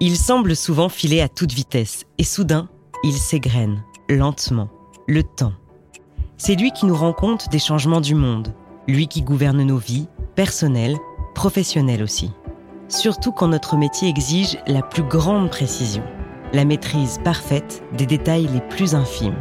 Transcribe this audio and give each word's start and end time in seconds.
Il 0.00 0.16
semble 0.16 0.56
souvent 0.56 0.88
filer 0.88 1.20
à 1.20 1.28
toute 1.28 1.52
vitesse 1.52 2.04
et 2.18 2.24
soudain, 2.24 2.68
il 3.04 3.12
s'égrène, 3.12 3.84
lentement, 4.08 4.68
le 5.06 5.22
temps. 5.22 5.52
C'est 6.36 6.56
lui 6.56 6.72
qui 6.72 6.86
nous 6.86 6.96
rend 6.96 7.12
compte 7.12 7.48
des 7.50 7.60
changements 7.60 8.00
du 8.00 8.16
monde, 8.16 8.52
lui 8.88 9.06
qui 9.06 9.22
gouverne 9.22 9.62
nos 9.62 9.78
vies, 9.78 10.08
personnelles, 10.34 10.96
professionnelles 11.34 12.02
aussi. 12.02 12.32
Surtout 12.88 13.30
quand 13.30 13.48
notre 13.48 13.76
métier 13.76 14.08
exige 14.08 14.58
la 14.66 14.82
plus 14.82 15.04
grande 15.04 15.48
précision, 15.48 16.02
la 16.52 16.64
maîtrise 16.64 17.20
parfaite 17.22 17.82
des 17.96 18.06
détails 18.06 18.48
les 18.52 18.60
plus 18.60 18.94
infimes. 18.94 19.38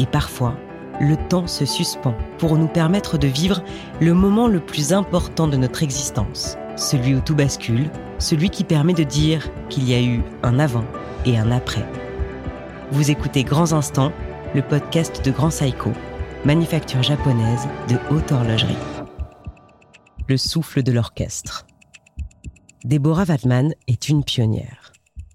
Et 0.00 0.06
parfois, 0.06 0.56
le 1.00 1.16
temps 1.28 1.46
se 1.46 1.64
suspend 1.64 2.14
pour 2.38 2.58
nous 2.58 2.68
permettre 2.68 3.16
de 3.16 3.28
vivre 3.28 3.62
le 4.00 4.12
moment 4.12 4.48
le 4.48 4.60
plus 4.60 4.92
important 4.92 5.46
de 5.46 5.56
notre 5.56 5.82
existence, 5.82 6.56
celui 6.76 7.14
où 7.14 7.20
tout 7.20 7.34
bascule, 7.34 7.90
celui 8.18 8.50
qui 8.50 8.64
permet 8.64 8.94
de 8.94 9.04
dire 9.04 9.50
qu'il 9.68 9.88
y 9.88 9.94
a 9.94 10.02
eu 10.02 10.22
un 10.42 10.58
avant 10.58 10.84
et 11.24 11.38
un 11.38 11.50
après. 11.50 11.84
Vous 12.90 13.10
écoutez 13.10 13.44
Grands 13.44 13.72
Instants, 13.72 14.12
le 14.54 14.62
podcast 14.62 15.24
de 15.24 15.30
Grand 15.30 15.50
Saiko, 15.50 15.92
manufacture 16.44 17.02
japonaise 17.02 17.66
de 17.88 17.96
haute 18.10 18.30
horlogerie. 18.32 18.76
Le 20.28 20.36
souffle 20.36 20.82
de 20.82 20.92
l'orchestre. 20.92 21.66
Déborah 22.84 23.24
Waldman 23.24 23.74
est 23.88 24.08
une 24.08 24.24
pionnière. 24.24 24.92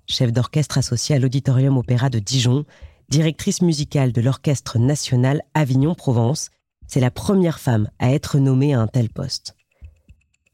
Chef 0.07 0.31
d'orchestre 0.31 0.77
associée 0.77 1.15
à 1.15 1.19
l'Auditorium 1.19 1.77
Opéra 1.77 2.09
de 2.09 2.19
Dijon, 2.19 2.65
directrice 3.09 3.61
musicale 3.61 4.11
de 4.11 4.21
l'Orchestre 4.21 4.79
national 4.79 5.41
Avignon-Provence, 5.53 6.49
c'est 6.87 6.99
la 6.99 7.11
première 7.11 7.59
femme 7.59 7.89
à 7.99 8.11
être 8.11 8.39
nommée 8.39 8.73
à 8.73 8.79
un 8.79 8.87
tel 8.87 9.09
poste. 9.09 9.55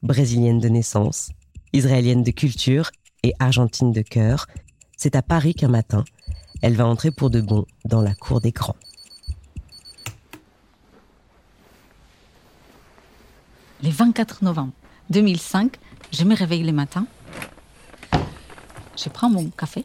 Brésilienne 0.05 0.59
de 0.59 0.69
naissance, 0.69 1.31
israélienne 1.73 2.21
de 2.21 2.29
culture 2.29 2.91
et 3.23 3.33
argentine 3.39 3.91
de 3.91 4.03
cœur, 4.03 4.45
c'est 4.95 5.15
à 5.15 5.23
Paris 5.23 5.55
qu'un 5.55 5.67
matin, 5.67 6.05
elle 6.61 6.75
va 6.75 6.85
entrer 6.85 7.09
pour 7.09 7.31
de 7.31 7.41
bon 7.41 7.65
dans 7.85 8.03
la 8.03 8.13
cour 8.13 8.39
des 8.39 8.51
grands. 8.51 8.75
Le 13.81 13.89
24 13.89 14.43
novembre 14.43 14.73
2005, 15.09 15.75
je 16.11 16.23
me 16.23 16.35
réveille 16.35 16.63
le 16.63 16.71
matin, 16.71 17.07
je 18.95 19.09
prends 19.09 19.31
mon 19.31 19.49
café 19.49 19.83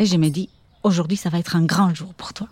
et 0.00 0.04
je 0.04 0.16
me 0.16 0.30
dis, 0.30 0.48
aujourd'hui 0.82 1.16
ça 1.16 1.30
va 1.30 1.38
être 1.38 1.54
un 1.54 1.64
grand 1.64 1.94
jour 1.94 2.12
pour 2.14 2.34
toi. 2.34 2.48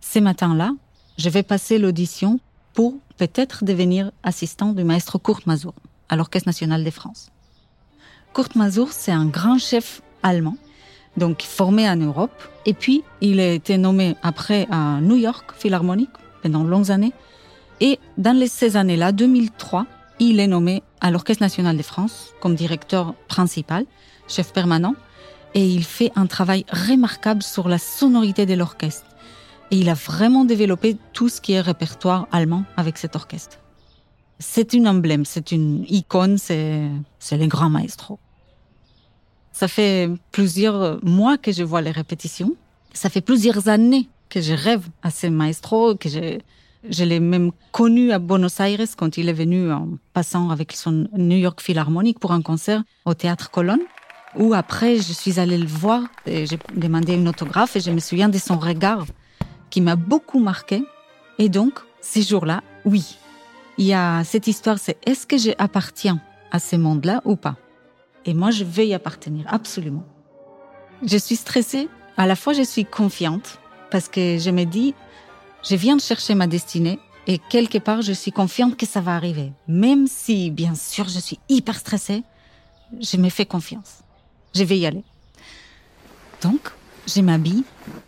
Ce 0.00 0.18
matin-là, 0.18 0.72
je 1.18 1.28
vais 1.28 1.42
passer 1.42 1.76
l'audition 1.76 2.40
pour 2.72 2.94
peut-être 3.16 3.64
devenir 3.64 4.10
assistant 4.22 4.72
du 4.72 4.84
maestro 4.84 5.18
Kurt 5.18 5.46
Mazur 5.46 5.74
à 6.08 6.16
l'Orchestre 6.16 6.48
national 6.48 6.84
de 6.84 6.90
France. 6.90 7.30
Kurt 8.34 8.56
Mazur, 8.56 8.92
c'est 8.92 9.12
un 9.12 9.26
grand 9.26 9.58
chef 9.58 10.02
allemand, 10.22 10.56
donc 11.16 11.42
formé 11.42 11.88
en 11.88 11.96
Europe, 11.96 12.42
et 12.66 12.74
puis 12.74 13.04
il 13.20 13.38
a 13.40 13.52
été 13.52 13.78
nommé 13.78 14.16
après 14.22 14.66
à 14.70 15.00
New 15.00 15.16
York 15.16 15.54
Philharmonic 15.56 16.10
pendant 16.42 16.64
longues 16.64 16.90
années, 16.90 17.12
et 17.80 17.98
dans 18.18 18.36
les, 18.36 18.48
ces 18.48 18.76
années-là, 18.76 19.12
2003, 19.12 19.86
il 20.20 20.40
est 20.40 20.46
nommé 20.46 20.82
à 21.00 21.10
l'Orchestre 21.10 21.42
national 21.42 21.76
de 21.76 21.82
France 21.82 22.32
comme 22.40 22.54
directeur 22.54 23.14
principal, 23.28 23.84
chef 24.28 24.52
permanent, 24.52 24.94
et 25.54 25.66
il 25.66 25.84
fait 25.84 26.10
un 26.16 26.26
travail 26.26 26.64
remarquable 26.70 27.42
sur 27.42 27.68
la 27.68 27.78
sonorité 27.78 28.46
de 28.46 28.54
l'orchestre. 28.54 29.06
Et 29.70 29.78
il 29.78 29.88
a 29.88 29.94
vraiment 29.94 30.44
développé 30.44 30.96
tout 31.12 31.28
ce 31.28 31.40
qui 31.40 31.52
est 31.52 31.60
répertoire 31.60 32.28
allemand 32.32 32.64
avec 32.76 32.98
cet 32.98 33.16
orchestre. 33.16 33.58
C'est 34.38 34.72
une 34.74 34.88
emblème, 34.88 35.24
c'est 35.24 35.52
une 35.52 35.84
icône, 35.88 36.38
c'est, 36.38 36.88
les 37.32 37.48
grands 37.48 37.70
maestros. 37.70 38.18
Ça 39.52 39.68
fait 39.68 40.10
plusieurs 40.32 41.04
mois 41.04 41.38
que 41.38 41.52
je 41.52 41.62
vois 41.62 41.80
les 41.80 41.92
répétitions. 41.92 42.54
Ça 42.92 43.08
fait 43.08 43.20
plusieurs 43.20 43.68
années 43.68 44.08
que 44.28 44.40
je 44.40 44.52
rêve 44.52 44.88
à 45.02 45.10
ces 45.10 45.30
maestros, 45.30 45.96
que 45.96 46.08
je, 46.08 46.38
je 46.88 47.04
l'ai 47.04 47.20
même 47.20 47.52
connu 47.72 48.12
à 48.12 48.18
Buenos 48.18 48.60
Aires 48.60 48.80
quand 48.96 49.16
il 49.16 49.28
est 49.28 49.34
venu 49.34 49.72
en 49.72 49.90
passant 50.12 50.50
avec 50.50 50.72
son 50.72 51.08
New 51.16 51.36
York 51.36 51.60
Philharmonic 51.60 52.18
pour 52.18 52.32
un 52.32 52.42
concert 52.42 52.82
au 53.04 53.14
Théâtre 53.14 53.50
Colonne. 53.50 53.80
Où 54.36 54.52
après, 54.52 54.96
je 54.96 55.12
suis 55.12 55.38
allée 55.38 55.58
le 55.58 55.66
voir 55.66 56.02
et 56.26 56.46
j'ai 56.46 56.58
demandé 56.74 57.14
une 57.14 57.28
autographe 57.28 57.76
et 57.76 57.80
je 57.80 57.92
me 57.92 58.00
souviens 58.00 58.28
de 58.28 58.38
son 58.38 58.58
regard 58.58 59.06
qui 59.70 59.80
m'a 59.80 59.96
beaucoup 59.96 60.38
marqué. 60.38 60.84
Et 61.38 61.48
donc, 61.48 61.80
ces 62.00 62.22
jours-là, 62.22 62.62
oui, 62.84 63.16
il 63.78 63.86
y 63.86 63.94
a 63.94 64.22
cette 64.24 64.46
histoire, 64.46 64.78
c'est 64.78 64.98
est-ce 65.06 65.26
que 65.26 65.36
j'appartiens 65.36 66.20
à 66.50 66.58
ce 66.58 66.76
monde-là 66.76 67.22
ou 67.24 67.36
pas? 67.36 67.56
Et 68.24 68.34
moi, 68.34 68.50
je 68.50 68.64
vais 68.64 68.86
y 68.86 68.94
appartenir, 68.94 69.46
absolument. 69.48 70.04
Je 71.02 71.16
suis 71.16 71.36
stressée, 71.36 71.88
à 72.16 72.26
la 72.26 72.36
fois 72.36 72.52
je 72.52 72.62
suis 72.62 72.84
confiante 72.84 73.58
parce 73.90 74.08
que 74.08 74.38
je 74.38 74.50
me 74.50 74.64
dis, 74.64 74.94
je 75.62 75.74
viens 75.74 75.96
de 75.96 76.00
chercher 76.00 76.34
ma 76.34 76.46
destinée 76.46 76.98
et 77.26 77.38
quelque 77.38 77.78
part, 77.78 78.02
je 78.02 78.12
suis 78.12 78.32
confiante 78.32 78.76
que 78.76 78.86
ça 78.86 79.00
va 79.00 79.16
arriver. 79.16 79.52
Même 79.66 80.06
si, 80.06 80.50
bien 80.50 80.74
sûr, 80.74 81.08
je 81.08 81.18
suis 81.18 81.38
hyper 81.48 81.76
stressée, 81.76 82.22
je 83.00 83.16
me 83.16 83.30
fais 83.30 83.46
confiance. 83.46 84.02
Je 84.54 84.62
vais 84.62 84.78
y 84.78 84.86
aller. 84.86 85.02
Donc, 86.42 86.70
je 87.06 87.20
m'habille, 87.22 87.64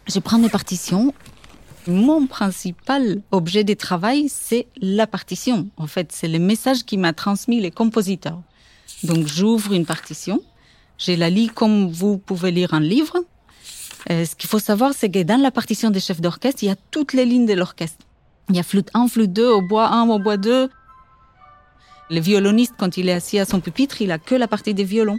je 0.06 0.18
prends 0.20 0.38
mes 0.38 0.50
partitions. 0.50 1.14
Mon 1.86 2.26
principal 2.26 3.22
objet 3.30 3.62
de 3.62 3.74
travail, 3.74 4.28
c'est 4.28 4.66
la 4.80 5.06
partition. 5.06 5.68
En 5.76 5.86
fait, 5.86 6.10
c'est 6.12 6.28
le 6.28 6.38
message 6.38 6.84
qui 6.84 6.96
m'a 6.96 7.12
transmis 7.12 7.60
les 7.60 7.70
compositeurs. 7.70 8.40
Donc, 9.04 9.26
j'ouvre 9.26 9.72
une 9.72 9.86
partition, 9.86 10.42
je 10.98 11.12
la 11.12 11.30
lis 11.30 11.48
comme 11.48 11.90
vous 11.90 12.18
pouvez 12.18 12.50
lire 12.50 12.74
un 12.74 12.80
livre, 12.80 13.24
euh, 14.10 14.24
ce 14.24 14.36
qu'il 14.36 14.48
faut 14.48 14.58
savoir, 14.58 14.92
c'est 14.94 15.10
que 15.10 15.22
dans 15.22 15.40
la 15.40 15.50
partition 15.50 15.90
des 15.90 16.00
chefs 16.00 16.20
d'orchestre, 16.20 16.62
il 16.62 16.66
y 16.66 16.70
a 16.70 16.76
toutes 16.90 17.12
les 17.12 17.24
lignes 17.24 17.46
de 17.46 17.54
l'orchestre. 17.54 18.04
Il 18.48 18.56
y 18.56 18.60
a 18.60 18.62
flûte 18.62 18.90
1, 18.94 19.08
flûte 19.08 19.32
2, 19.32 19.48
au 19.48 19.62
bois 19.62 19.88
1, 19.88 20.08
au 20.08 20.18
bois 20.18 20.36
2. 20.36 20.70
Le 22.10 22.20
violoniste, 22.20 22.74
quand 22.78 22.96
il 22.96 23.08
est 23.08 23.12
assis 23.12 23.38
à 23.40 23.44
son 23.44 23.60
pupitre, 23.60 24.00
il 24.00 24.12
a 24.12 24.18
que 24.18 24.36
la 24.36 24.46
partie 24.46 24.74
des 24.74 24.84
violons. 24.84 25.18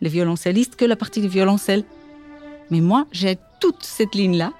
Le 0.00 0.08
violoncelliste, 0.08 0.74
que 0.74 0.84
la 0.84 0.96
partie 0.96 1.20
du 1.20 1.28
violoncelle. 1.28 1.84
Mais 2.70 2.80
moi, 2.80 3.06
j'ai 3.12 3.38
toute 3.60 3.84
cette 3.84 4.14
ligne-là. 4.16 4.52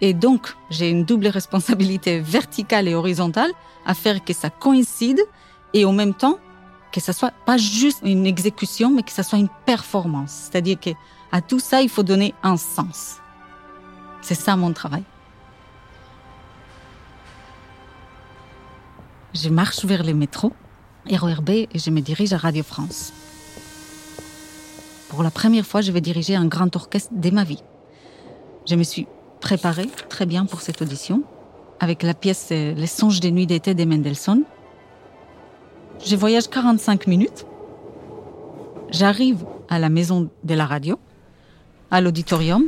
Et 0.00 0.14
donc, 0.14 0.54
j'ai 0.70 0.90
une 0.90 1.04
double 1.04 1.28
responsabilité 1.28 2.20
verticale 2.20 2.88
et 2.88 2.94
horizontale 2.94 3.50
à 3.84 3.94
faire 3.94 4.24
que 4.24 4.32
ça 4.32 4.50
coïncide 4.50 5.20
et 5.74 5.84
en 5.84 5.92
même 5.92 6.14
temps 6.14 6.38
que 6.92 7.00
ça 7.00 7.12
soit 7.12 7.32
pas 7.44 7.58
juste 7.58 8.00
une 8.02 8.26
exécution, 8.26 8.90
mais 8.90 9.02
que 9.02 9.10
ça 9.10 9.22
soit 9.22 9.38
une 9.38 9.50
performance. 9.66 10.48
C'est-à-dire 10.50 10.78
que 10.80 10.90
à 11.32 11.42
tout 11.42 11.60
ça, 11.60 11.82
il 11.82 11.88
faut 11.88 12.02
donner 12.02 12.34
un 12.42 12.56
sens. 12.56 13.18
C'est 14.22 14.34
ça 14.34 14.56
mon 14.56 14.72
travail. 14.72 15.02
Je 19.34 19.50
marche 19.50 19.84
vers 19.84 20.04
le 20.04 20.14
métro, 20.14 20.52
RERB, 21.10 21.50
et 21.50 21.68
je 21.74 21.90
me 21.90 22.00
dirige 22.00 22.32
à 22.32 22.38
Radio 22.38 22.62
France. 22.62 23.12
Pour 25.10 25.22
la 25.22 25.30
première 25.30 25.66
fois, 25.66 25.80
je 25.80 25.92
vais 25.92 26.00
diriger 26.00 26.34
un 26.34 26.46
grand 26.46 26.74
orchestre 26.76 27.10
de 27.12 27.30
ma 27.30 27.44
vie. 27.44 27.62
Je 28.66 28.74
me 28.74 28.82
suis 28.82 29.06
préparée 29.40 29.88
très 30.08 30.26
bien 30.26 30.44
pour 30.44 30.60
cette 30.60 30.82
audition, 30.82 31.22
avec 31.80 32.02
la 32.02 32.14
pièce 32.14 32.50
Les 32.50 32.86
songes 32.86 33.20
des 33.20 33.30
nuits 33.30 33.46
d'été 33.46 33.74
de 33.74 33.84
Mendelssohn. 33.84 34.42
Je 36.04 36.16
voyage 36.16 36.48
45 36.48 37.06
minutes. 37.06 37.46
J'arrive 38.90 39.44
à 39.68 39.78
la 39.78 39.88
maison 39.88 40.28
de 40.44 40.54
la 40.54 40.66
radio 40.66 40.98
à 41.90 42.00
l'auditorium 42.00 42.64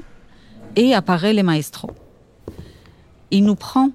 et 0.77 0.95
apparaît 0.95 1.35
le 1.35 1.43
maestro. 1.43 1.91
Il 3.31 3.45
nous 3.45 3.55
prend 3.55 3.91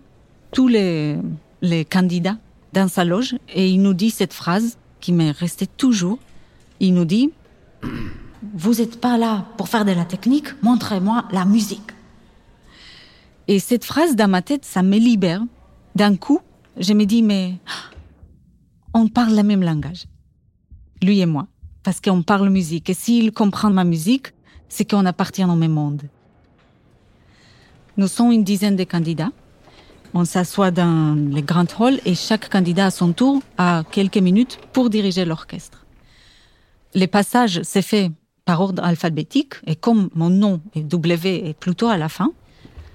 tous 0.52 0.68
les, 0.68 1.18
les 1.62 1.86
candidats 1.86 2.38
dans 2.74 2.88
sa 2.88 3.04
loge 3.04 3.36
et 3.54 3.70
il 3.70 3.82
nous 3.82 3.94
dit 3.94 4.10
cette 4.10 4.34
phrase 4.34 4.78
qui 5.00 5.14
m'est 5.14 5.32
restée 5.32 5.68
toujours. 5.68 6.20
Il 6.80 6.94
nous 6.94 7.06
dit 7.06 7.32
Vous 8.54 8.76
n'êtes 8.76 9.00
pas 9.00 9.18
là 9.18 9.46
pour 9.58 9.68
faire 9.68 9.86
de 9.86 9.92
la 9.92 10.06
technique, 10.06 10.48
montrez-moi 10.62 11.26
la 11.32 11.46
musique. 11.46 11.95
Et 13.48 13.60
cette 13.60 13.86
phrase 13.86 14.16
dans 14.16 14.28
ma 14.28 14.42
tête, 14.42 14.66
ça 14.66 14.82
me 14.82 14.98
libère. 14.98 15.42
D'un 15.96 16.16
coup, 16.16 16.40
je 16.78 16.94
me 16.94 17.06
dis 17.06 17.22
Mais 17.22 17.56
on 18.94 19.08
parle 19.08 19.36
le 19.36 19.44
même 19.44 19.64
langage, 19.64 20.06
lui 21.02 21.20
et 21.20 21.26
moi, 21.26 21.48
parce 21.84 22.02
qu'on 22.02 22.24
parle 22.24 22.50
musique. 22.50 22.90
Et 22.90 22.94
s'il 22.94 23.32
comprend 23.32 23.70
ma 23.70 23.84
musique, 23.84 24.34
c'est 24.68 24.90
qu'on 24.90 25.06
appartient 25.06 25.44
au 25.44 25.56
même 25.56 25.74
monde. 25.74 26.04
Nous 27.98 28.08
sommes 28.08 28.32
une 28.32 28.44
dizaine 28.44 28.76
de 28.76 28.84
candidats. 28.84 29.32
On 30.14 30.26
s'assoit 30.26 30.72
dans 30.72 31.16
les 31.16 31.42
grands 31.42 31.66
halls 31.80 32.00
et 32.06 32.16
chaque 32.16 32.50
candidat 32.50 32.88
à 32.88 32.92
son 32.92 33.14
tour 33.14 33.42
a 33.58 33.84
quelques 33.92 34.18
minutes 34.18 34.60
pour 34.74 34.90
diriger 34.90 35.26
l'orchestre. 35.26 35.86
Les 36.94 37.08
passages 37.08 37.62
s'est 37.64 37.82
fait 37.82 38.12
par 38.46 38.62
ordre 38.62 38.84
alphabétique 38.84 39.56
et 39.68 39.76
comme 39.76 40.10
mon 40.16 40.30
nom 40.30 40.62
est 40.74 40.84
W 40.84 41.50
et 41.50 41.54
plutôt 41.54 41.88
à 41.88 41.98
la 41.98 42.10
fin, 42.10 42.32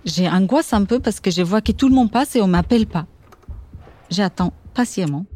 j'ai 0.05 0.29
angoisse 0.29 0.73
un 0.73 0.85
peu 0.85 1.00
parce 1.00 1.20
que 1.20 1.31
je 1.31 1.43
vois 1.43 1.61
que 1.61 1.73
tout 1.73 1.88
le 1.88 1.94
monde 1.94 2.11
passe 2.11 2.37
et 2.37 2.41
on 2.41 2.47
m'appelle 2.47 2.87
pas. 2.87 3.06
J'attends 4.11 4.52
patiemment. 4.75 5.26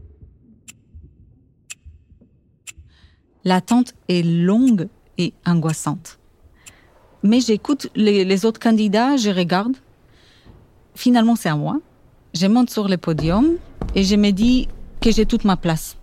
L'attente 3.44 3.94
est 4.08 4.22
longue 4.22 4.88
et 5.19 5.34
angoissante. 5.44 6.19
Mais 7.22 7.40
j'écoute 7.40 7.88
les, 7.94 8.44
autres 8.46 8.61
candidats, 8.61 9.16
je 9.16 9.31
regarde. 9.31 9.76
Finalement, 10.94 11.37
c'est 11.37 11.49
à 11.49 11.56
moi. 11.56 11.78
Je 12.34 12.46
monte 12.46 12.70
sur 12.70 12.88
le 12.88 12.96
podium 12.96 13.56
et 13.94 14.02
je 14.02 14.17
me 14.17 14.31
dis 14.31 14.69
que 15.00 15.10
j'ai 15.10 15.26
toute 15.26 15.44
ma 15.44 15.56
place. 15.56 15.96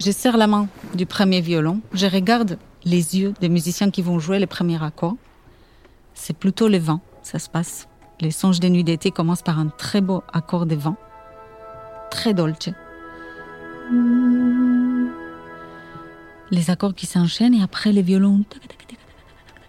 Je 0.00 0.10
serre 0.10 0.36
la 0.36 0.46
main 0.46 0.68
du 0.94 1.06
premier 1.06 1.40
violon, 1.40 1.80
je 1.92 2.06
regarde 2.06 2.58
les 2.84 3.16
yeux 3.16 3.34
des 3.40 3.48
musiciens 3.48 3.90
qui 3.90 4.02
vont 4.02 4.18
jouer 4.18 4.38
les 4.38 4.46
premiers 4.46 4.82
accords. 4.82 5.16
C'est 6.14 6.36
plutôt 6.36 6.68
le 6.68 6.78
vent, 6.78 7.00
ça 7.26 7.38
se 7.38 7.48
passe. 7.48 7.88
Les 8.20 8.30
songes 8.30 8.60
des 8.60 8.70
nuits 8.70 8.84
d'été 8.84 9.10
commencent 9.10 9.42
par 9.42 9.58
un 9.58 9.68
très 9.68 10.00
beau 10.00 10.22
accord 10.32 10.66
de 10.66 10.76
vent, 10.76 10.96
très 12.10 12.34
dolce. 12.34 12.70
Les 16.50 16.70
accords 16.70 16.94
qui 16.94 17.06
s'enchaînent 17.06 17.54
et 17.54 17.62
après 17.62 17.92
les 17.92 18.02
violons 18.02 18.44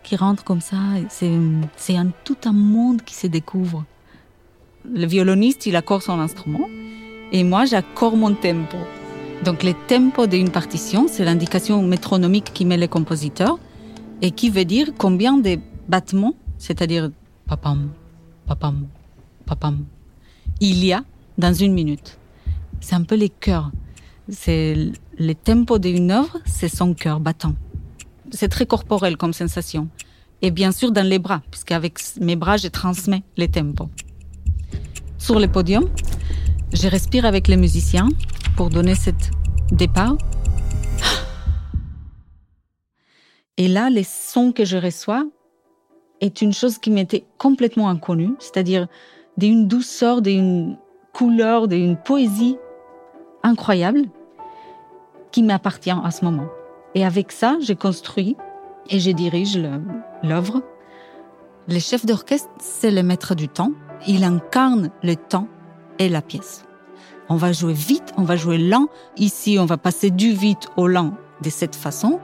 qui 0.03 0.15
rentrent 0.15 0.43
comme 0.43 0.61
ça. 0.61 0.77
C'est, 1.09 1.95
un, 1.97 2.11
tout 2.23 2.37
un 2.45 2.53
monde 2.53 3.01
qui 3.01 3.15
se 3.15 3.27
découvre. 3.27 3.83
Le 4.93 5.05
violoniste, 5.05 5.65
il 5.65 5.75
accorde 5.75 6.03
son 6.03 6.19
instrument 6.19 6.69
et 7.31 7.43
moi, 7.43 7.65
j'accorde 7.65 8.15
mon 8.15 8.33
tempo. 8.33 8.77
Donc, 9.43 9.63
le 9.63 9.73
tempo 9.87 10.27
d'une 10.27 10.51
partition, 10.51 11.07
c'est 11.09 11.25
l'indication 11.25 11.81
métronomique 11.81 12.53
qui 12.53 12.65
met 12.65 12.77
le 12.77 12.87
compositeur 12.87 13.57
et 14.21 14.31
qui 14.31 14.49
veut 14.49 14.63
dire 14.65 14.91
combien 14.97 15.37
de 15.37 15.57
battements, 15.89 16.35
c'est-à-dire 16.57 17.09
papam, 17.47 17.91
papam, 18.45 18.87
papam, 19.45 19.85
il 20.59 20.83
y 20.83 20.93
a 20.93 21.03
dans 21.37 21.53
une 21.53 21.73
minute. 21.73 22.17
C'est 22.79 22.95
un 22.95 23.03
peu 23.03 23.15
les 23.15 23.29
cœurs. 23.29 23.71
C'est 24.29 24.91
le 25.17 25.33
tempo 25.33 25.77
d'une 25.77 26.11
œuvre, 26.11 26.39
c'est 26.45 26.69
son 26.69 26.93
cœur 26.93 27.19
battant. 27.19 27.55
C'est 28.31 28.49
très 28.49 28.65
corporel 28.65 29.17
comme 29.17 29.33
sensation. 29.33 29.87
Et 30.41 30.51
bien 30.51 30.71
sûr 30.71 30.91
dans 30.91 31.07
les 31.07 31.19
bras, 31.19 31.41
puisqu'avec 31.51 31.99
mes 32.19 32.35
bras, 32.35 32.57
je 32.57 32.67
transmets 32.67 33.23
les 33.37 33.47
tempos. 33.47 33.89
Sur 35.17 35.39
le 35.39 35.47
podium, 35.47 35.89
je 36.73 36.87
respire 36.87 37.25
avec 37.25 37.47
les 37.47 37.57
musiciens 37.57 38.09
pour 38.55 38.69
donner 38.69 38.95
cet 38.95 39.31
départ. 39.71 40.17
Et 43.57 43.67
là, 43.67 43.89
les 43.89 44.03
sons 44.03 44.51
que 44.51 44.65
je 44.65 44.77
reçois 44.77 45.25
est 46.25 46.41
une 46.41 46.53
chose 46.53 46.77
qui 46.77 46.91
m'était 46.91 47.25
complètement 47.37 47.89
inconnue, 47.89 48.35
c'est-à-dire 48.39 48.87
d'une 49.37 49.67
douceur, 49.67 50.21
d'une 50.21 50.77
couleur, 51.13 51.67
d'une 51.67 51.97
poésie 51.97 52.57
incroyable 53.43 54.01
qui 55.31 55.43
m'appartient 55.43 55.91
à 55.91 56.11
ce 56.11 56.25
moment. 56.25 56.47
Et 56.93 57.05
avec 57.05 57.31
ça, 57.31 57.57
j'ai 57.61 57.75
construit 57.75 58.35
et 58.89 58.99
je 58.99 59.11
dirige 59.11 59.59
l'œuvre. 60.23 60.61
Le 61.67 61.79
chef 61.79 62.05
d'orchestre, 62.05 62.49
c'est 62.59 62.91
le 62.91 63.03
maître 63.03 63.35
du 63.35 63.49
temps. 63.49 63.71
Il 64.07 64.23
incarne 64.23 64.91
le 65.03 65.15
temps 65.15 65.47
et 65.99 66.09
la 66.09 66.21
pièce. 66.21 66.65
On 67.27 67.35
va 67.35 67.51
jouer 67.51 67.73
vite, 67.73 68.13
on 68.17 68.23
va 68.23 68.35
jouer 68.35 68.57
lent. 68.57 68.87
Ici, 69.17 69.57
on 69.59 69.65
va 69.65 69.77
passer 69.77 70.11
du 70.11 70.31
vite 70.31 70.67
au 70.77 70.87
lent 70.87 71.15
de 71.41 71.49
cette 71.49 71.75
façon. 71.75 72.19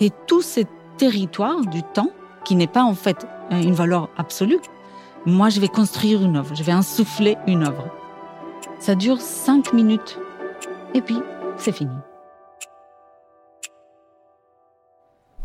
Et 0.00 0.10
tout 0.26 0.42
ce 0.42 0.60
territoire 0.96 1.60
du 1.62 1.82
temps, 1.82 2.10
qui 2.44 2.56
n'est 2.56 2.66
pas 2.66 2.84
en 2.84 2.94
fait 2.94 3.26
une 3.50 3.74
valeur 3.74 4.10
absolue, 4.16 4.60
moi, 5.26 5.48
je 5.48 5.58
vais 5.58 5.68
construire 5.68 6.22
une 6.22 6.36
œuvre, 6.36 6.54
je 6.54 6.62
vais 6.62 6.72
insouffler 6.72 7.36
une 7.46 7.62
œuvre. 7.62 7.88
Ça 8.78 8.94
dure 8.94 9.20
cinq 9.20 9.72
minutes. 9.72 10.18
Et 10.92 11.00
puis, 11.00 11.18
c'est 11.56 11.72
fini. 11.72 11.96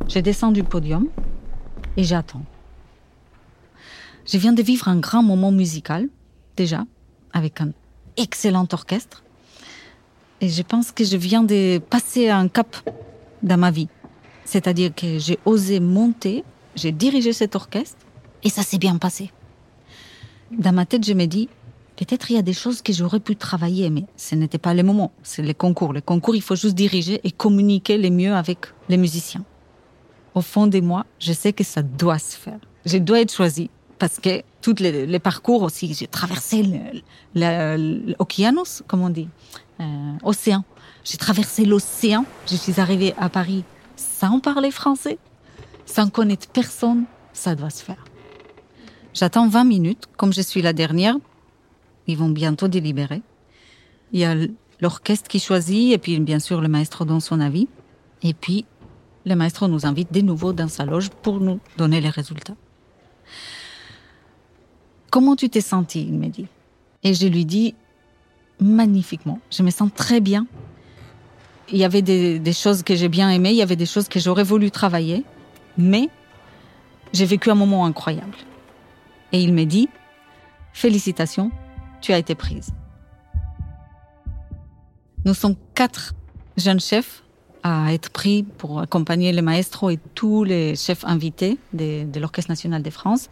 Je 0.07 0.19
descends 0.19 0.51
du 0.51 0.63
podium 0.63 1.07
et 1.95 2.03
j'attends. 2.03 2.41
Je 4.25 4.37
viens 4.37 4.53
de 4.53 4.61
vivre 4.61 4.89
un 4.89 4.97
grand 4.97 5.23
moment 5.23 5.51
musical, 5.51 6.09
déjà, 6.57 6.83
avec 7.31 7.61
un 7.61 7.71
excellent 8.17 8.67
orchestre. 8.73 9.23
Et 10.41 10.49
je 10.49 10.61
pense 10.61 10.91
que 10.91 11.05
je 11.05 11.15
viens 11.15 11.43
de 11.43 11.77
passer 11.77 12.29
un 12.29 12.49
cap 12.49 12.75
dans 13.43 13.57
ma 13.57 13.71
vie. 13.71 13.87
C'est-à-dire 14.43 14.93
que 14.93 15.19
j'ai 15.19 15.39
osé 15.45 15.79
monter, 15.79 16.43
j'ai 16.75 16.91
dirigé 16.91 17.33
cet 17.33 17.55
orchestre 17.55 18.05
et 18.43 18.49
ça 18.49 18.63
s'est 18.63 18.77
bien 18.77 18.97
passé. 18.97 19.31
Dans 20.51 20.73
ma 20.73 20.85
tête, 20.85 21.05
je 21.05 21.13
me 21.13 21.25
dis, 21.25 21.49
peut-être 21.95 22.31
il 22.31 22.35
y 22.35 22.39
a 22.39 22.41
des 22.41 22.53
choses 22.53 22.81
que 22.81 22.93
j'aurais 22.93 23.19
pu 23.19 23.35
travailler, 23.35 23.89
mais 23.89 24.05
ce 24.17 24.35
n'était 24.35 24.57
pas 24.57 24.73
le 24.73 24.83
moment. 24.83 25.11
C'est 25.23 25.41
les 25.41 25.53
concours. 25.53 25.93
Les 25.93 26.01
concours, 26.01 26.35
il 26.35 26.41
faut 26.41 26.55
juste 26.55 26.75
diriger 26.75 27.19
et 27.23 27.31
communiquer 27.31 27.97
le 27.97 28.09
mieux 28.09 28.33
avec 28.33 28.59
les 28.87 28.97
musiciens. 28.97 29.43
Au 30.33 30.41
fond 30.41 30.67
de 30.67 30.79
moi, 30.79 31.05
je 31.19 31.33
sais 31.33 31.53
que 31.53 31.63
ça 31.63 31.81
doit 31.81 32.19
se 32.19 32.37
faire. 32.37 32.59
Je 32.85 32.97
dois 32.97 33.21
être 33.21 33.33
choisi 33.33 33.69
parce 33.97 34.19
que 34.19 34.41
tous 34.61 34.75
les, 34.79 35.19
parcours 35.19 35.61
aussi, 35.63 35.93
j'ai 35.93 36.07
traversé 36.07 36.63
l'océanus, 37.35 38.83
comme 38.87 39.01
on 39.01 39.09
dit, 39.09 39.27
euh, 39.81 40.13
océan. 40.23 40.63
J'ai 41.03 41.17
traversé 41.17 41.65
l'océan. 41.65 42.25
Je 42.49 42.55
suis 42.55 42.79
arrivée 42.79 43.13
à 43.17 43.29
Paris 43.29 43.63
sans 43.95 44.39
parler 44.39 44.71
français, 44.71 45.17
sans 45.89 46.09
connaître 46.09 46.47
personne. 46.47 47.05
Ça 47.33 47.55
doit 47.55 47.69
se 47.69 47.83
faire. 47.83 48.03
J'attends 49.13 49.47
20 49.47 49.63
minutes, 49.63 50.05
comme 50.17 50.33
je 50.33 50.41
suis 50.41 50.61
la 50.61 50.73
dernière. 50.73 51.15
Ils 52.07 52.17
vont 52.17 52.29
bientôt 52.29 52.67
délibérer. 52.67 53.21
Il 54.11 54.19
y 54.19 54.25
a 54.25 54.35
l'orchestre 54.81 55.27
qui 55.27 55.39
choisit, 55.39 55.93
et 55.93 55.97
puis 55.97 56.19
bien 56.19 56.39
sûr 56.39 56.61
le 56.61 56.67
maestro 56.67 57.05
donne 57.05 57.19
son 57.19 57.39
avis. 57.39 57.67
Et 58.23 58.33
puis 58.33 58.65
le 59.25 59.35
maestro 59.35 59.67
nous 59.67 59.85
invite 59.85 60.11
de 60.11 60.21
nouveau 60.21 60.53
dans 60.53 60.67
sa 60.67 60.85
loge 60.85 61.09
pour 61.09 61.39
nous 61.39 61.59
donner 61.77 62.01
les 62.01 62.09
résultats. 62.09 62.55
Comment 65.11 65.35
tu 65.35 65.49
t'es 65.49 65.61
senti 65.61 66.03
Il 66.03 66.19
me 66.19 66.27
dit. 66.27 66.47
Et 67.03 67.13
je 67.13 67.27
lui 67.27 67.45
dis 67.45 67.73
magnifiquement. 68.59 69.39
Je 69.49 69.63
me 69.63 69.71
sens 69.71 69.89
très 69.93 70.19
bien. 70.19 70.45
Il 71.71 71.77
y 71.77 71.83
avait 71.83 72.01
des, 72.01 72.39
des 72.39 72.53
choses 72.53 72.83
que 72.83 72.95
j'ai 72.95 73.09
bien 73.09 73.29
aimées, 73.29 73.51
il 73.51 73.55
y 73.57 73.61
avait 73.61 73.75
des 73.75 73.85
choses 73.85 74.07
que 74.07 74.19
j'aurais 74.19 74.43
voulu 74.43 74.71
travailler, 74.71 75.23
mais 75.77 76.09
j'ai 77.13 77.25
vécu 77.25 77.49
un 77.49 77.55
moment 77.55 77.85
incroyable. 77.85 78.35
Et 79.31 79.41
il 79.41 79.53
me 79.53 79.65
dit 79.65 79.89
Félicitations, 80.73 81.51
tu 82.01 82.13
as 82.13 82.17
été 82.17 82.35
prise. 82.35 82.71
Nous 85.25 85.33
sommes 85.33 85.55
quatre 85.75 86.13
jeunes 86.57 86.79
chefs 86.79 87.23
à 87.63 87.93
être 87.93 88.09
pris 88.09 88.43
pour 88.43 88.79
accompagner 88.79 89.31
les 89.33 89.41
maestros 89.41 89.91
et 89.91 89.99
tous 90.15 90.43
les 90.43 90.75
chefs 90.75 91.03
invités 91.03 91.57
de, 91.73 92.05
de 92.05 92.19
l'Orchestre 92.19 92.51
national 92.51 92.81
de 92.81 92.89
France 92.89 93.29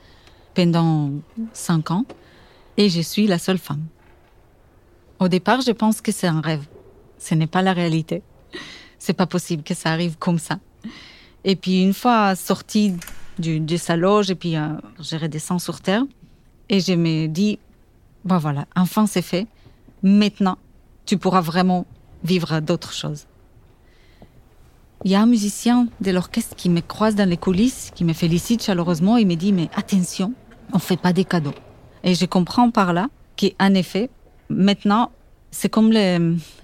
pendant 0.53 1.11
cinq 1.53 1.91
ans 1.91 2.03
et 2.77 2.89
je 2.89 3.01
suis 3.01 3.27
la 3.27 3.39
seule 3.39 3.57
femme. 3.57 3.85
Au 5.19 5.27
départ, 5.27 5.61
je 5.61 5.71
pense 5.71 6.01
que 6.01 6.11
c'est 6.11 6.27
un 6.27 6.41
rêve. 6.41 6.65
Ce 7.17 7.33
n'est 7.33 7.47
pas 7.47 7.61
la 7.61 7.73
réalité. 7.73 8.21
C'est 8.99 9.13
pas 9.13 9.25
possible 9.25 9.63
que 9.63 9.73
ça 9.73 9.91
arrive 9.91 10.17
comme 10.17 10.39
ça. 10.39 10.59
Et 11.43 11.55
puis 11.55 11.83
une 11.83 11.93
fois 11.93 12.35
sortie 12.35 12.95
du, 13.39 13.59
de 13.59 13.77
sa 13.77 13.95
loge 13.95 14.29
et 14.29 14.35
puis 14.35 14.55
euh, 14.55 14.69
je 14.99 15.15
redescends 15.15 15.59
sur 15.59 15.81
terre 15.81 16.03
et 16.69 16.79
je 16.79 16.93
me 16.93 17.27
dis 17.27 17.59
bon 18.25 18.37
voilà, 18.37 18.65
enfin 18.75 19.05
c'est 19.07 19.21
fait. 19.21 19.47
Maintenant, 20.03 20.57
tu 21.05 21.17
pourras 21.17 21.41
vraiment 21.41 21.85
vivre 22.23 22.59
d'autres 22.59 22.93
choses. 22.93 23.25
Il 25.05 25.11
y 25.11 25.15
a 25.15 25.21
un 25.21 25.27
musicien 25.27 25.87
de 26.01 26.11
l'orchestre 26.11 26.55
qui 26.55 26.69
me 26.69 26.81
croise 26.81 27.15
dans 27.15 27.29
les 27.29 27.37
coulisses, 27.37 27.91
qui 27.95 28.03
me 28.03 28.13
félicite 28.13 28.63
chaleureusement 28.63 29.17
et 29.17 29.25
me 29.25 29.35
dit 29.35 29.53
mais 29.53 29.69
attention, 29.75 30.33
on 30.73 30.79
fait 30.79 30.97
pas 30.97 31.13
des 31.13 31.23
cadeaux. 31.23 31.53
Et 32.03 32.15
je 32.15 32.25
comprends 32.25 32.71
par 32.71 32.93
là 32.93 33.07
qu'en 33.39 33.73
effet, 33.73 34.09
maintenant, 34.49 35.11
c'est 35.51 35.69
comme 35.69 35.91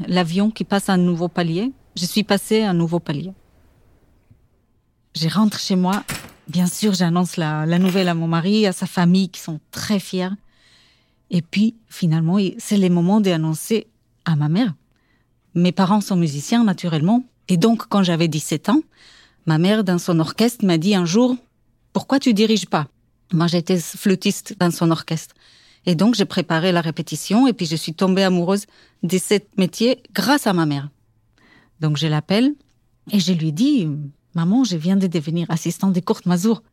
l'avion 0.08 0.52
qui 0.52 0.64
passe 0.64 0.90
un 0.90 0.98
nouveau 0.98 1.28
palier. 1.28 1.72
Je 1.96 2.06
suis 2.06 2.24
passé 2.24 2.64
à 2.64 2.72
un 2.72 2.74
nouveau 2.74 3.00
palier. 3.00 3.32
Je 5.16 5.30
rentre 5.30 5.60
chez 5.60 5.76
moi. 5.76 6.04
Bien 6.48 6.66
sûr, 6.66 6.94
j'annonce 6.94 7.38
la, 7.38 7.66
nouvelle 7.80 8.10
à 8.10 8.16
mon 8.16 8.28
mari, 8.28 8.66
à 8.66 8.74
sa 8.74 8.88
famille, 8.88 9.30
qui 9.30 9.40
sont 9.40 9.60
très 9.72 10.00
fiers. 10.00 10.36
Et 11.30 11.42
puis, 11.42 11.76
finalement, 11.88 12.38
c'est 12.58 12.78
le 12.78 12.90
moment 12.90 13.22
d'annoncer 13.22 13.88
à 14.26 14.36
ma 14.36 14.50
mère. 14.50 14.74
Mes 15.54 15.72
parents 15.72 16.02
sont 16.02 16.16
musiciens, 16.16 16.64
naturellement. 16.64 17.24
Et 17.48 17.58
donc, 17.58 17.88
quand 17.88 18.04
j'avais 18.04 18.28
17 18.28 18.70
ans, 18.70 18.82
ma 19.46 19.58
mère, 19.58 19.84
dans 19.84 20.00
son 20.00 20.20
orchestre, 20.20 20.66
m'a 20.66 20.78
dit 20.78 20.96
un 20.96 21.06
jour, 21.06 21.36
pourquoi 21.92 22.20
tu 22.20 22.34
diriges 22.34 22.66
pas? 22.66 22.88
Moi, 23.32 23.48
j'étais 23.48 23.80
flûtiste 23.80 24.56
dans 24.60 24.72
son 24.72 24.90
orchestre. 24.90 25.36
Et 25.86 25.96
donc, 25.96 26.16
j'ai 26.16 26.26
préparé 26.26 26.72
la 26.72 26.82
répétition 26.82 27.48
et 27.48 27.54
puis 27.54 27.66
je 27.66 27.76
suis 27.76 27.94
tombée 27.94 28.24
amoureuse 28.24 28.66
de 29.04 29.18
ce 29.18 29.36
métier 29.58 30.02
grâce 30.14 30.48
à 30.48 30.54
ma 30.54 30.66
mère. 30.66 30.90
Donc, 31.82 31.98
je 31.98 32.08
l'appelle 32.08 32.54
et 33.12 33.20
je 33.20 33.34
lui 33.34 33.52
dis, 33.52 33.88
maman, 34.36 34.64
je 34.64 34.78
viens 34.78 34.96
de 34.96 35.08
devenir 35.08 35.50
assistante 35.50 35.94
de 35.94 36.00
Courte 36.00 36.26
Mazour. 36.26 36.64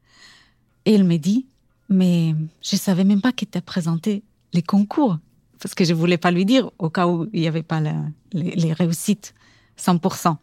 Et 0.84 0.94
elle 0.94 1.04
me 1.04 1.16
dit, 1.16 1.46
mais 1.88 2.34
je 2.62 2.76
savais 2.76 3.04
même 3.04 3.20
pas 3.20 3.32
tu 3.32 3.46
as 3.54 3.60
présenté 3.60 4.22
les 4.52 4.62
concours. 4.62 5.18
Parce 5.60 5.74
que 5.74 5.84
je 5.84 5.92
voulais 5.92 6.18
pas 6.18 6.30
lui 6.30 6.44
dire 6.44 6.70
au 6.78 6.88
cas 6.88 7.06
où 7.06 7.28
il 7.32 7.40
n'y 7.40 7.48
avait 7.48 7.62
pas 7.62 7.80
les, 7.80 7.92
les 8.32 8.72
réussites 8.72 9.34
100%. 9.78 10.36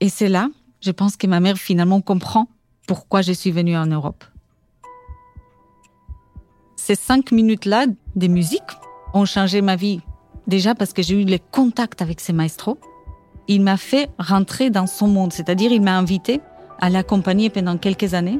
Et 0.00 0.08
c'est 0.08 0.28
là 0.28 0.48
je 0.80 0.90
pense 0.90 1.16
que 1.16 1.26
ma 1.26 1.40
mère 1.40 1.58
finalement 1.58 2.00
comprend 2.00 2.48
pourquoi 2.86 3.22
je 3.22 3.32
suis 3.32 3.50
venue 3.50 3.76
en 3.76 3.86
Europe. 3.86 4.24
Ces 6.76 6.94
cinq 6.94 7.32
minutes-là 7.32 7.86
de 8.16 8.26
musique 8.26 8.62
ont 9.12 9.26
changé 9.26 9.60
ma 9.60 9.76
vie. 9.76 10.00
Déjà 10.46 10.74
parce 10.74 10.92
que 10.92 11.02
j'ai 11.02 11.20
eu 11.20 11.24
les 11.24 11.38
contacts 11.38 12.02
avec 12.02 12.20
ces 12.20 12.32
maestros. 12.32 12.78
Il 13.52 13.62
m'a 13.62 13.76
fait 13.76 14.08
rentrer 14.20 14.70
dans 14.70 14.86
son 14.86 15.08
monde, 15.08 15.32
c'est-à-dire 15.32 15.72
il 15.72 15.82
m'a 15.82 15.98
invité 15.98 16.40
à 16.80 16.88
l'accompagner 16.88 17.50
pendant 17.50 17.76
quelques 17.78 18.14
années. 18.14 18.38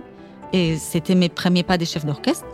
Et 0.52 0.76
c'était 0.76 1.16
mes 1.16 1.28
premiers 1.28 1.64
pas 1.64 1.76
de 1.76 1.84
chef 1.84 2.06
d'orchestre. 2.06 2.46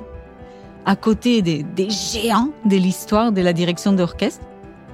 À 0.86 0.96
côté 0.96 1.42
des, 1.42 1.90
géants 1.90 2.48
de 2.64 2.76
l'histoire 2.76 3.30
de 3.30 3.42
la 3.42 3.52
direction 3.52 3.92
d'orchestre, 3.92 4.40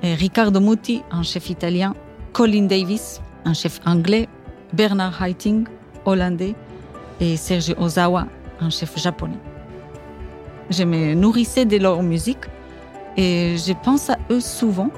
Riccardo 0.02 0.58
Muti, 0.58 1.02
un 1.12 1.22
chef 1.22 1.50
italien, 1.50 1.94
Colin 2.32 2.64
Davis, 2.64 3.20
un 3.44 3.54
chef 3.54 3.78
anglais, 3.86 4.28
Bernard 4.72 5.22
Haitink, 5.22 5.68
hollandais, 6.04 6.56
et 7.20 7.36
Sergio 7.36 7.76
Ozawa, 7.78 8.26
un 8.60 8.70
chef 8.70 8.98
japonais. 8.98 9.38
Je 10.68 10.82
me 10.82 11.14
nourrissais 11.14 11.64
de 11.64 11.76
leur 11.76 12.02
musique 12.02 12.44
et 13.16 13.54
je 13.56 13.72
pense 13.84 14.10
à 14.10 14.16
eux 14.30 14.40
souvent, 14.40 14.90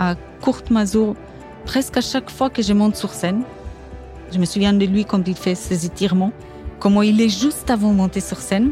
à 0.00 0.14
Kurt 0.40 0.70
Mazur, 0.70 1.14
presque 1.68 1.98
à 1.98 2.00
chaque 2.00 2.30
fois 2.30 2.48
que 2.48 2.62
je 2.62 2.72
monte 2.72 2.96
sur 2.96 3.10
scène. 3.10 3.42
Je 4.32 4.38
me 4.38 4.46
souviens 4.46 4.72
de 4.72 4.86
lui 4.86 5.04
quand 5.04 5.28
il 5.28 5.36
fait 5.36 5.54
ses 5.54 5.84
étirements, 5.84 6.32
comment 6.80 7.02
il 7.02 7.20
est 7.20 7.28
juste 7.28 7.68
avant 7.68 7.90
de 7.90 7.96
monter 7.96 8.20
sur 8.20 8.38
scène. 8.38 8.70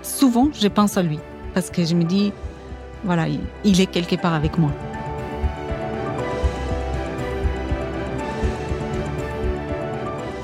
Souvent, 0.00 0.48
je 0.54 0.68
pense 0.68 0.96
à 0.96 1.02
lui 1.02 1.18
parce 1.54 1.70
que 1.70 1.84
je 1.84 1.96
me 1.96 2.04
dis, 2.04 2.32
voilà, 3.02 3.26
il 3.64 3.80
est 3.80 3.86
quelque 3.86 4.14
part 4.14 4.32
avec 4.32 4.58
moi. 4.58 4.70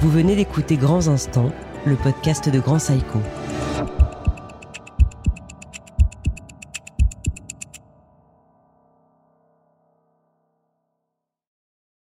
Vous 0.00 0.11
venez 0.11 0.35
d'écouter 0.35 0.76
Grands 0.76 1.06
Instants, 1.06 1.52
le 1.85 1.94
podcast 1.94 2.49
de 2.49 2.59
Grand 2.59 2.80
Saïko. 2.80 3.21